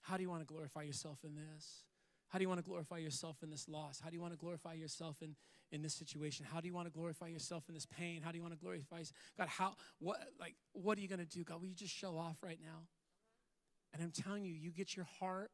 [0.02, 1.84] How do you want to glorify yourself in this?
[2.28, 4.00] How do you want to glorify yourself in this loss?
[4.02, 5.36] How do you want to glorify yourself in,
[5.72, 6.46] in this situation?
[6.50, 8.22] How do you want to glorify yourself in this pain?
[8.22, 9.02] How do you want to glorify
[9.38, 9.48] God?
[9.48, 11.44] How what like what are you going to do?
[11.44, 12.87] God, will you just show off right now?
[13.92, 15.50] And I'm telling you, you get your heart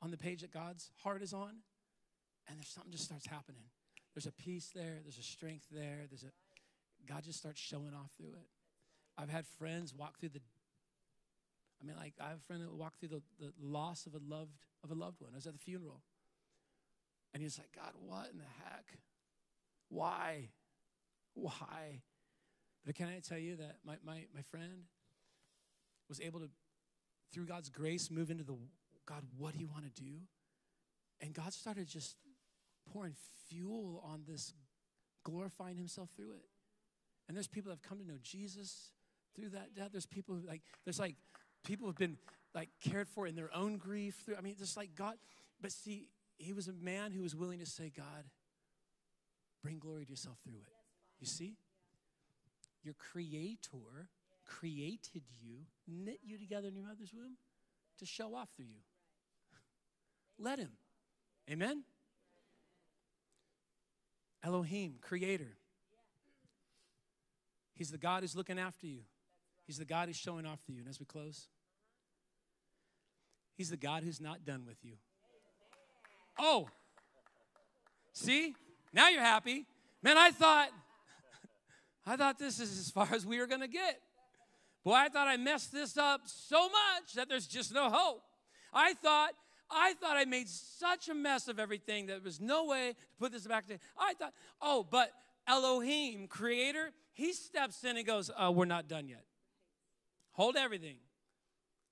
[0.00, 1.56] on the page that God's heart is on,
[2.48, 3.64] and there's something just starts happening.
[4.14, 6.32] There's a peace there, there's a strength there, there's a
[7.06, 8.46] God just starts showing off through it.
[9.16, 10.40] I've had friends walk through the
[11.80, 14.20] I mean, like I have a friend that walked through the, the loss of a
[14.26, 15.30] loved of a loved one.
[15.34, 16.02] I was at the funeral.
[17.34, 18.98] And he's like, God, what in the heck?
[19.88, 20.48] Why?
[21.34, 22.02] Why?
[22.84, 24.84] But can I tell you that my, my, my friend
[26.08, 26.48] was able to,
[27.32, 28.56] through God's grace, move into the
[29.06, 30.20] God, what do you want to do?
[31.20, 32.16] And God started just
[32.92, 33.14] pouring
[33.48, 34.52] fuel on this,
[35.24, 36.44] glorifying Himself through it.
[37.26, 38.90] And there's people that have come to know Jesus
[39.34, 39.88] through that death.
[39.92, 41.16] There's people who like, there's like
[41.64, 42.18] people who've been
[42.54, 44.22] like cared for in their own grief.
[44.24, 45.14] Through, I mean, just like God.
[45.60, 46.08] But see,
[46.38, 48.24] he was a man who was willing to say, God,
[49.62, 50.72] bring glory to yourself through it.
[51.20, 51.56] You see?
[52.82, 54.08] your creator
[54.46, 57.36] created you, knit you together in your mother's womb
[57.98, 58.80] to show off through you.
[60.38, 60.70] Let him.
[61.50, 61.82] Amen?
[64.42, 65.56] Elohim, creator.
[67.74, 69.00] He's the God who's looking after you.
[69.66, 70.80] He's the God who's showing off to you.
[70.80, 71.48] And as we close,
[73.54, 74.94] He's the God who's not done with you.
[76.38, 76.68] Oh,
[78.12, 78.54] see?
[78.92, 79.66] Now you're happy.
[80.02, 80.68] Man, I thought,
[82.06, 84.00] I thought this is as far as we were going to get.
[84.84, 88.22] Boy, I thought I messed this up so much that there's just no hope.
[88.72, 89.32] I thought,
[89.70, 93.16] I thought I made such a mess of everything that there was no way to
[93.18, 93.78] put this back to.
[93.98, 94.32] I thought,
[94.62, 95.10] oh, but
[95.46, 99.24] Elohim, creator, he steps in and goes, oh, we're not done yet.
[100.32, 100.98] Hold everything.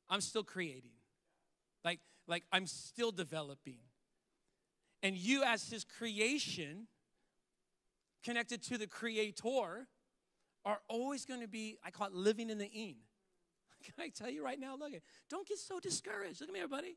[0.08, 0.92] I'm still creating.
[1.84, 3.78] Like, like I'm still developing.
[5.02, 6.86] And you, as his creation,
[8.24, 9.86] connected to the creator,
[10.64, 12.96] are always going to be, I call it living in the in.
[13.84, 14.76] Can I tell you right now?
[14.76, 16.40] Look at don't get so discouraged.
[16.40, 16.96] Look at me, everybody.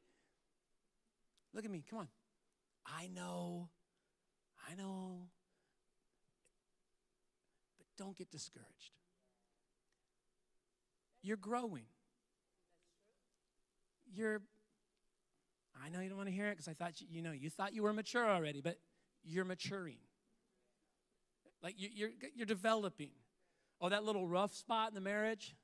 [1.54, 1.84] Look at me.
[1.88, 2.08] Come on.
[2.86, 3.70] I know.
[4.70, 5.28] I know.
[7.78, 8.94] But don't get discouraged.
[11.22, 11.86] You're growing.
[14.12, 14.42] You're
[15.84, 17.50] I know you don't want to hear it because I thought you, you know you
[17.50, 18.78] thought you were mature already, but
[19.24, 19.98] you're maturing.
[21.62, 23.12] Like you, you're you're developing.
[23.82, 25.56] Oh, that little rough spot in the marriage.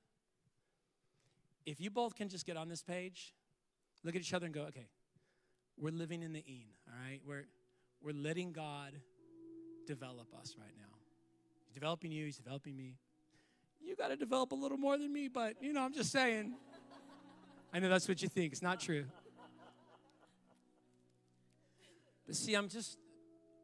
[1.66, 3.34] If you both can just get on this page,
[4.03, 4.88] look at each other and go, okay,
[5.78, 7.20] we're living in the in, all right?
[7.28, 7.47] We're
[8.01, 8.93] we're letting God
[9.88, 10.95] develop us right now.
[11.66, 12.95] He's developing you, he's developing me.
[13.82, 16.55] You got to develop a little more than me, but you know, I'm just saying.
[17.74, 18.53] I know that's what you think.
[18.53, 19.05] It's not true.
[22.26, 22.97] But see, I'm just,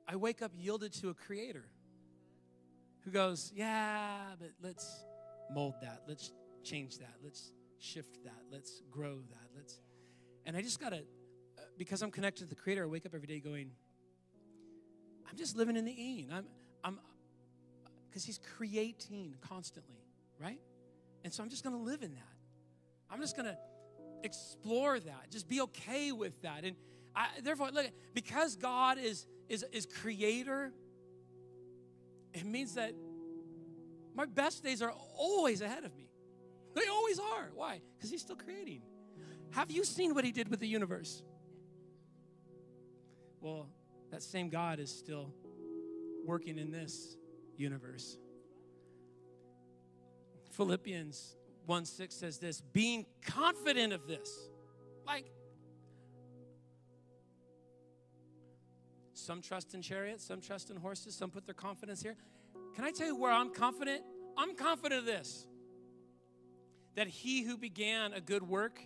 [0.08, 1.66] I wake up yielded to a creator
[3.04, 5.04] who goes, Yeah, but let's
[5.54, 6.04] mold that.
[6.08, 6.32] Let's
[6.64, 7.14] change that.
[7.24, 8.44] Let's shift that.
[8.52, 9.50] Let's grow that.
[9.56, 9.80] Let's,
[10.46, 13.14] and I just got to, uh, because I'm connected to the creator, I wake up
[13.16, 13.72] every day going,
[15.30, 16.30] I'm just living in the in.
[16.32, 16.46] I'm,
[16.84, 17.00] I'm,
[18.10, 20.04] because he's creating constantly,
[20.40, 20.60] right?
[21.24, 22.22] And so I'm just going to live in that.
[23.10, 23.58] I'm just going to
[24.24, 25.32] explore that.
[25.32, 26.64] Just be okay with that.
[26.64, 26.76] And
[27.16, 30.72] I, therefore, look, because God is, is, is creator,
[32.34, 32.94] it means that
[34.16, 36.10] my best days are always ahead of me.
[36.74, 37.50] They always are.
[37.54, 37.82] Why?
[37.98, 38.82] Because He's still creating.
[39.52, 41.24] Have you seen what He did with the universe?
[43.42, 43.68] Well,
[44.12, 45.34] that same God is still
[46.26, 47.18] working in this
[47.58, 48.18] universe.
[50.52, 54.50] Philippians 1 6 says this being confident of this.
[55.06, 55.26] Like,
[59.22, 62.16] Some trust in chariots, some trust in horses, some put their confidence here.
[62.76, 64.02] Can I tell you where I'm confident?
[64.36, 65.48] I'm confident of this
[66.96, 68.80] that he who began a good work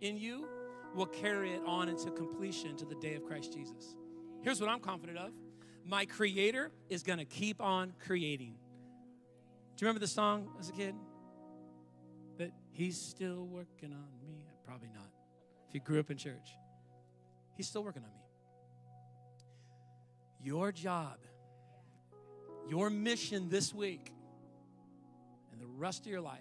[0.00, 0.48] in you
[0.94, 3.96] will carry it on into completion to the day of Christ Jesus.
[4.40, 5.32] Here's what I'm confident of
[5.84, 8.54] my creator is going to keep on creating.
[9.76, 10.94] Do you remember the song as a kid?
[12.38, 14.44] That he's still working on me?
[14.64, 15.10] Probably not.
[15.68, 16.50] If you grew up in church,
[17.56, 18.25] he's still working on me.
[20.42, 21.18] Your job,
[22.68, 24.12] your mission this week
[25.52, 26.40] and the rest of your life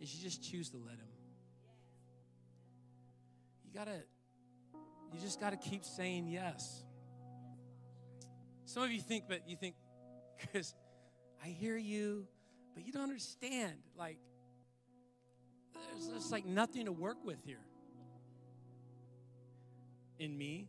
[0.00, 1.06] is you just choose to let Him.
[3.64, 4.02] You gotta,
[5.12, 6.82] you just gotta keep saying yes.
[8.64, 9.74] Some of you think, but you think,
[10.40, 10.74] because
[11.44, 12.26] I hear you,
[12.74, 13.74] but you don't understand.
[13.96, 14.18] Like,
[15.74, 17.64] there's just like nothing to work with here
[20.18, 20.68] in me.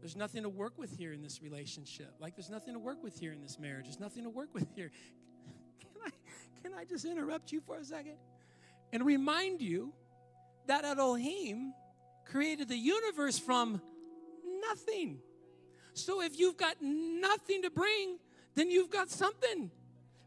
[0.00, 2.14] There's nothing to work with here in this relationship.
[2.20, 3.86] Like there's nothing to work with here in this marriage.
[3.86, 4.90] There's nothing to work with here.
[5.80, 6.10] Can I
[6.62, 8.16] can I just interrupt you for a second
[8.92, 9.92] and remind you
[10.66, 11.72] that Elohim
[12.24, 13.80] created the universe from
[14.60, 15.18] nothing.
[15.94, 18.18] So if you've got nothing to bring,
[18.54, 19.70] then you've got something.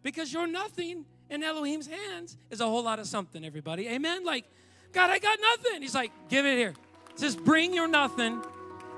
[0.04, 3.88] Because your nothing in Elohim's hands is a whole lot of something, everybody.
[3.88, 4.26] Amen?
[4.26, 4.46] Like,
[4.94, 5.82] God, I got nothing.
[5.82, 6.74] He's like, give it here.
[7.18, 8.42] Just bring your nothing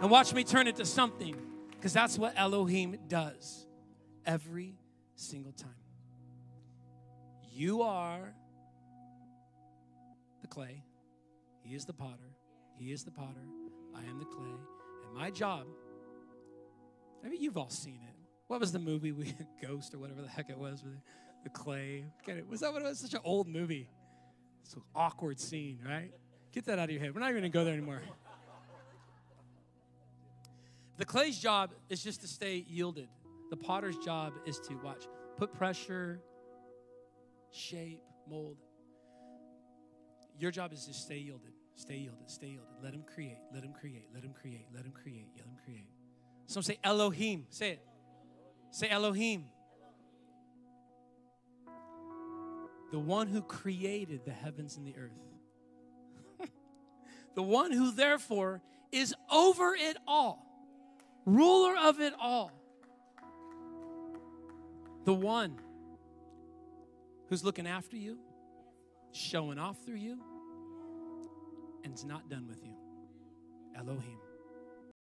[0.01, 1.35] and watch me turn it to something
[1.71, 3.65] because that's what Elohim does
[4.25, 4.75] every
[5.15, 5.69] single time.
[7.51, 8.33] You are
[10.41, 10.83] the clay,
[11.61, 12.35] He is the potter,
[12.77, 13.45] He is the potter,
[13.95, 14.55] I am the clay,
[15.05, 15.65] and my job.
[17.23, 18.15] I mean, you've all seen it.
[18.47, 20.99] What was the movie we Ghost or whatever the heck it was with
[21.43, 22.05] the clay?
[22.49, 22.99] Was that what it was?
[22.99, 23.89] Such an old movie.
[24.63, 26.11] It's an awkward scene, right?
[26.51, 27.13] Get that out of your head.
[27.13, 28.01] We're not even gonna go there anymore.
[31.03, 33.09] The clay's job is just to stay yielded.
[33.49, 36.21] The potter's job is to watch, put pressure,
[37.51, 38.55] shape, mold.
[40.39, 42.69] Your job is to stay yielded, stay yielded, stay yielded.
[42.81, 45.89] Let him create, let him create, let him create, let him create, let him create.
[46.47, 47.47] Some say Elohim.
[47.49, 47.81] Say it.
[48.71, 49.43] Say Elohim.
[52.93, 55.19] The one who created the heavens and the earth.
[57.35, 58.61] the one who, therefore,
[58.93, 60.52] is over it all,
[61.25, 62.51] ruler of it all.
[65.05, 65.59] The one
[67.29, 68.17] who's looking after you,
[69.11, 70.19] showing off through you,
[71.83, 72.75] and is not done with you.
[73.77, 74.22] Elohim.